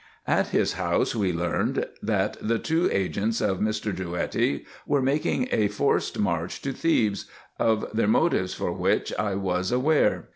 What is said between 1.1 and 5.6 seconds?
Ave learned, that the two agents of Mr. Drouetti were making